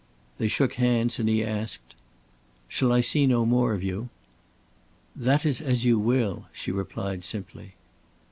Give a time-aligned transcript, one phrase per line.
[0.39, 1.93] They shook hands, and he asked:
[2.67, 4.09] "Shall I see no more of you?"
[5.15, 7.75] "That is as you will," she replied, simply.